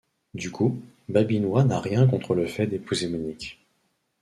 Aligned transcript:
Du 0.33 0.49
coup 0.49 0.81
Babinois 1.09 1.63
n'a 1.63 1.79
rien 1.79 2.07
contre 2.07 2.33
le 2.33 2.47
fait 2.47 2.65
d'épouser 2.65 3.07
Monique. 3.07 3.61